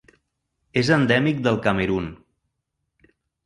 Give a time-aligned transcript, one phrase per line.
[0.81, 2.11] És endèmic del Camerun.